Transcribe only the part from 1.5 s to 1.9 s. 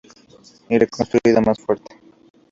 tarde.